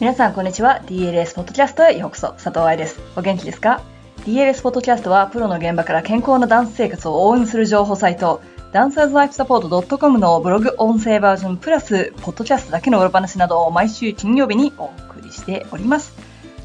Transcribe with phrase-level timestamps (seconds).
[0.00, 0.80] 皆さんこんにちは。
[0.86, 2.28] DLS ポッドキャストへようこそ。
[2.28, 2.98] 佐藤愛です。
[3.16, 3.82] お元気ですか
[4.24, 8.40] ？DLS ポッドキャストはプロの現場から健康なダンス生活を応援する情報サイト。
[8.72, 16.14] ダンサーズライフサポート .com のブログ音声バージョンプラスポッドキャストだけの裏話などを毎週金曜日にお送りしております。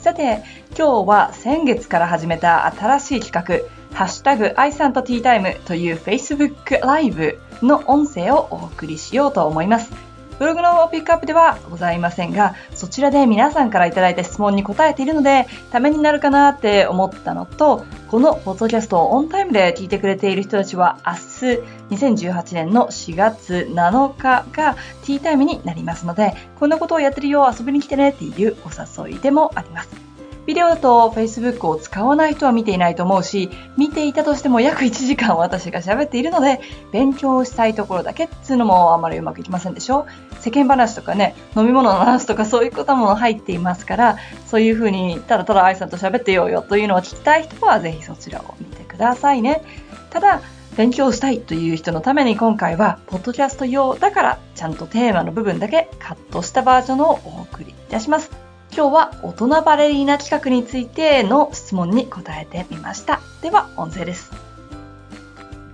[0.00, 0.44] さて
[0.78, 10.13] 今日は先月から始めた新しい企画ハッシュタグ、アイさんとティータイムという Facebook ライブの音声をお送りしようと思います。
[10.38, 24.74] ブログのピックアップではございませんが、そちらで皆さんからいただいた質問に答えているので、ためになるかなって思ったのと、このポッドキャストをオンタイムで聞いてくれている人たちは明日、2018年の4月7日が
[25.04, 30.13] ティータイムになりますので、こんなことをやってるよ、遊びに来てねっていうお誘いでもあります。
[30.46, 36.60] ビデオと Facebook を使わない人は見ていないと思うし、見ていたとしても約1時間私が喋っているので、
[36.92, 40.06] 勉強したいところだけっつうのもあまりうまくいきませんでしょ？
[40.40, 49.62] 世間話とかね、飲み物の話とかそういうことも入っていますから、そういう風にただただ愛さんと喋ってようよというのを聞きたい人はぜひそちらを見てくださいね。
[50.10, 50.42] ただ、
[50.76, 58.43] 勉強したいという人のために今回は、ポッドキャスト用だから、ちゃんとテーマの部分だけカットしたバージョンをお送りいたします。
[58.76, 63.20] 今日は大人バレリーナ企画についての質問に答えてみました。
[63.40, 64.32] では、音声です。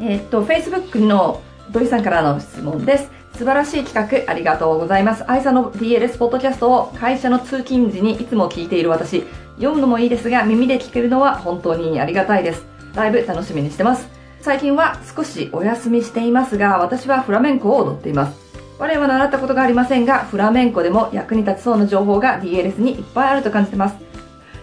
[0.00, 3.10] えー、っと、Facebook の土井さんからの質問です。
[3.34, 5.30] 素晴らしい企画ありがとうございます。
[5.30, 9.24] 愛さんの DLS ポッドキャストを会社の通勤時にいつも聞いている私。
[9.56, 12.64] 読むのもいいですが、耳で聞けるのは本当にありがたいです。
[12.94, 14.08] ライブ楽しみにしてます。
[14.40, 18.45] 最近は少しお休みしていますが、私はフラメンコを踊っています。
[18.78, 23.96] 我は習ったことがありませんが、フラメンコでも役に立ちそうな情報が DLS にいっぱいあると感じてます。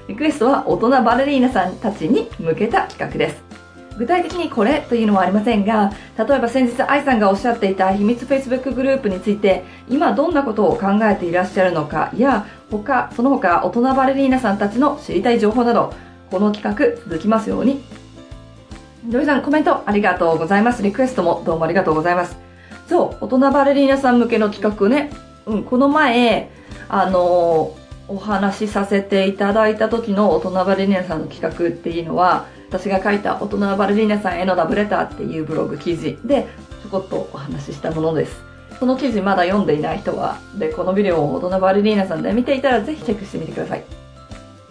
[0.08, 3.44] リクエストは大人バレリーナさんたちに向けた企画です。
[3.97, 15.94] 具体的にこれというのはありませんが、例えば先日愛さんがおっしゃっていた秘密 Facebook グループについて、今どんなことを考えていらっしゃるのかや、他、その他大人バレリーナさんたちの知りたい情報など、
[16.30, 17.84] この企画続きますように。
[19.06, 20.81] 土井さんコメントありがとうございます。
[20.81, 22.43] リクエストもどうもありがとうございます。
[22.88, 25.11] そう、大人バレリーナさん向けの企画ね、
[25.45, 26.49] うん、この前、
[26.89, 27.75] あの、
[28.07, 36.47] お話しさせていただいた時の大人バレリーナさんの企画っていうのは、私が書いた大人バレリーナさんへのラブレターっていうブログ記事で、
[36.81, 38.41] ちょこっとお話ししたものです。
[38.79, 43.83] その記事まだ読んでいない人は、で、このビデオを大人バレリーナさんで見ていたらぜひチェックしてみてください。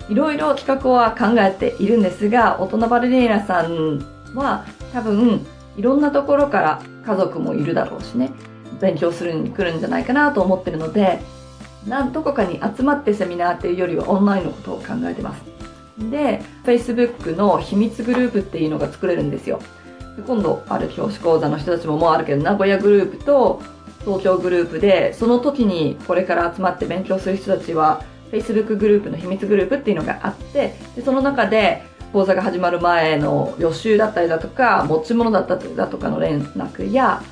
[0.09, 5.47] いろいろ企画は考えているんですが、大人バレリーナさんは多分
[5.77, 8.33] いろんなところから家族もいるだろうしね。
[8.81, 11.21] 勉強するに来るんじゃないかなと思ってるので
[11.87, 15.43] なんどこかに集まってセミナーっていうよりはオンラインのことを考えてます。
[16.11, 19.61] で Facebook の秘密グループっていうのが作れるんですよ。
[20.17, 23.63] で今度ある教師講座の人たちももうあるけど名古屋グループと
[24.05, 37.23] 東京グループでその時にこれから集まって勉強する人たちは Facebook グループの秘密グループっていうのがあってでその中で講座が始まる前の予習だったりだとか持ち物だったりだとかの連絡や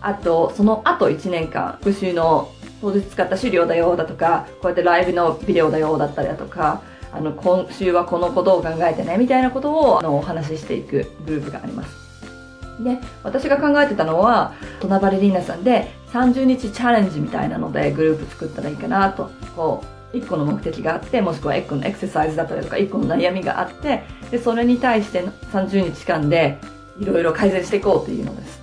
[0.00, 12.04] あとその後1年間復習の当日使った資料だよだとかこうやってライブのビデオだよだったりだとかあの今週はこのことを考えてねみたいなことをあのお話ししていくグループがあります。
[12.82, 26.58] で私が考えてたのはトナバレリーナさんで30日チャレンジみたいなのでグループ作ったらいいかなとこう1個の目的があってもしくは1個のエクササイズだったりとか1個の悩みがあってでそれに対して30日間で
[26.98, 28.60] いろいろ改善していこうというのです、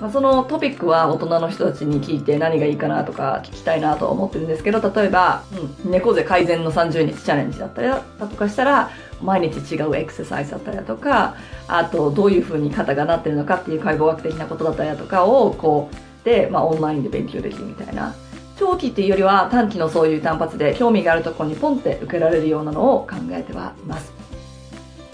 [0.00, 5.44] まあ、そのトピックは大人の人たちに聞いて何がいいかなとか聞きたいなと思ってるんですけど例えば、
[5.84, 8.90] うん、猫背改善の30日チャレンジだったりだとかしたら
[9.22, 11.36] 毎日違うエクササイズだったりだとか
[11.68, 18.14] あとどういうふうに肩がなってるのかっていう解剖学的なことだったりだとかをこうで、まあ、オンラインで勉強できるみたいな
[18.56, 24.12] 長期っていうよりは短期のそういう単発で興味があるところにポンって受けられるようなのを考えてはいます。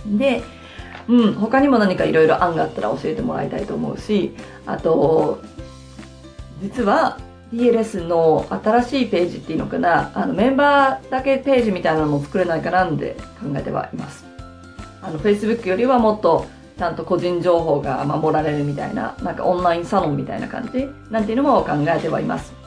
[0.06, 0.42] で、
[1.08, 4.34] うん、他にも何かいろいろ案があったら教えてもらいたいと思うし、
[4.66, 5.40] あと、
[6.62, 7.18] 実は
[7.52, 14.24] DLS の新しいページっていうのかな、あのメンバーだけページみたいなのを作れないかなんで考えてはいます。
[15.02, 16.46] あの Facebook よりはもっと
[16.78, 22.59] ちゃんと個人情報が守られるみたいな、なんかオンラインサロンみたいな感じなんていうのも考えてはいます。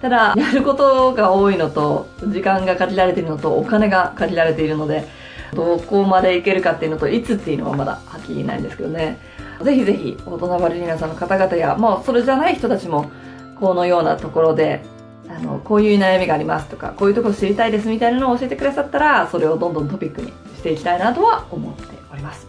[0.00, 5.06] ただ、やることが多いのと、時間が限られているのと、お金が限られているので、
[5.54, 9.18] どこまでいけるかっていうのと、いつっていうのはまだはっきりないんですけどね。
[9.62, 13.10] ぜひぜひ、大人バレリーナさんの方々や、まあ、それじゃない人たちも、
[13.58, 14.82] このようなところで、
[15.28, 22.46] あの、こういう悩みがありますとか、こういうところ知りたいですみたいなのを教えてくださったら、それをどんどんトピックにしていきたいなとは思っております。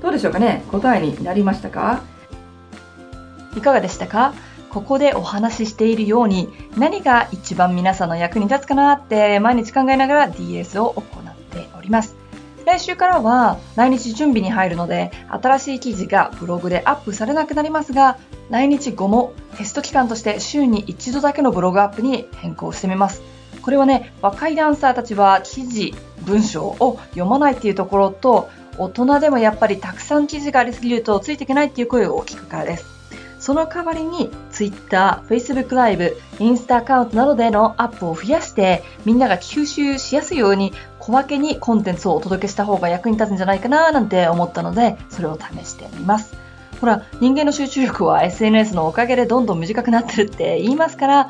[0.00, 0.64] どうでしょうかね？
[0.70, 2.02] 答えになりましたか？
[3.56, 4.32] いかがでしたか？
[4.74, 12.16] ここでお話ししているように何が一番皆さんの役に立つかなって毎日考えながら DS を行っております。
[12.66, 18.18] 来週からは来日準備に入るので新しい記事がブログでアップされなくなりますが
[18.50, 23.22] 来日後もテスト期間として週に一度だけのブログアップに変更してみます。
[23.62, 32.93] これはね、若いダンサーたちは記事、文章を読まないっていうところと、大人でもやっぱりたくさん記事がありすぎるとついていけないっていう声を聞くからです。
[33.44, 46.34] その代わりに Twitter、Facebook ライブ、インスタアカウントなどでのアップを増やしてみんなが吸収しやすいように小分けにコンテンツをお届けした方が役に立つんじゃないかななんて思ったのでそれを試してみます。
[46.80, 51.28] ほら、人間の集中力は SNS のおかげでどんどん短くなってるって言いますから、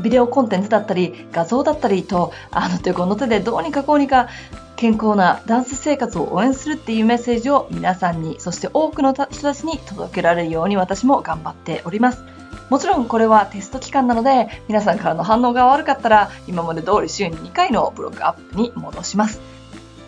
[0.00, 4.28] ビデオコンテンツだったり、画像だったりと、あの手この手でどうにかこうにか
[4.76, 12.22] 健康なダンス生活を応援するっていうメッセージを皆さんに、そして多くの人たちに届けられるように私も頑張っております。
[12.70, 19.40] もちろんこれはテスト期間なので、皆さんからの反応が悪かったら、今まで通り週に2回のブログアップに戻します。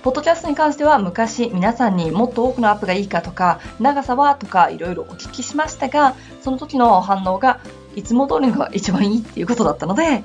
[0.03, 7.61] ポッドキャストに関しては昔皆さんにもっと多くのアップがいいかとか、長さはとかいろいろお聞きしましたが、その時の反応が
[7.97, 10.23] いつも通りのが一番いいっていうことだったので、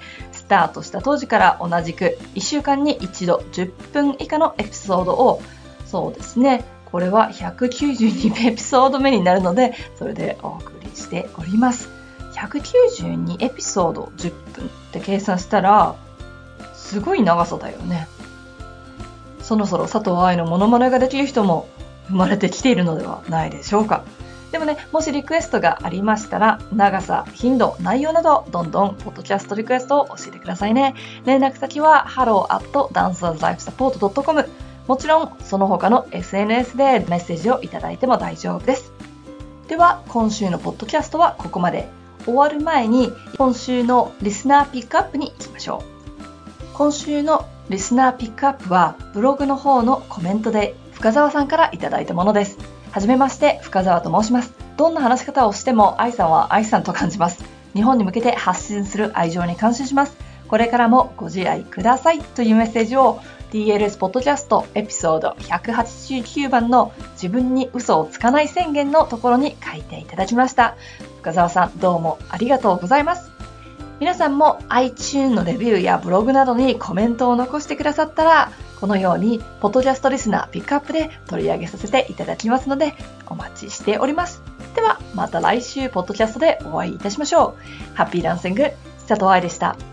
[0.51, 5.41] タートした当時から同じく1週間に一度10分以下のエピソードを、
[5.85, 11.89] そうですね、これは192エピソード目になるので、それでお送りしております。
[12.33, 15.95] 192エピソード10分って計算したら、
[16.73, 18.09] すごい長さだよね。
[19.41, 21.69] そろそろ佐藤愛のモノマネができる人も
[22.09, 24.03] 生まれてきているのではないでしょうか。
[24.51, 30.93] でもね、もしリクエストがありましたら、長さ、頻度、内容など、どんどんポッドキャストリクエストを教えてくださいね。
[31.25, 34.49] 連絡先は hello.dancerslifesupport.com
[34.87, 38.91] もちろん、その他の SNS でメッセージをいただいても大丈夫です。
[39.69, 41.87] では、今週のポッドキャストはここまで。
[42.25, 45.81] 終わる前に、今週のリスナーピックアップに行きましょう。
[46.73, 52.57] 今週のリスナーピックアップは、ブログの方のコメントで深澤さんからいただいたものです。
[52.91, 54.53] はじめまして、深澤と申します。
[54.75, 57.41] どんな話し方をしても愛さんは愛さんと感じます。
[57.73, 60.17] 日本に向けて発信する愛情に感謝します。
[60.49, 63.21] これからもご自愛くださいというメッセージを
[63.53, 70.75] DLS ポッドキャストエピソード189番の自分に嘘をつかない宣言のところに書いていただきました。
[71.21, 73.31] 深澤さんどうもありがとうございます。
[74.01, 82.95] 皆さんも iTune のレビューやブログなどにコメントを残してくださったらこのように、ポッドキャストリスナーピックアップで取り上げさせていただきますので、
[83.27, 84.41] お待ちしております。
[84.73, 87.55] では、また来週、ポッドキャストでお会いいたしましょ
[87.93, 87.95] う。
[87.95, 88.71] ハッピーランシング、
[89.07, 89.90] 佐藤愛でした。